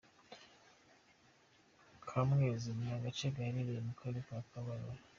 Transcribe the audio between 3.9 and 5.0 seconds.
Karere ka Kabare.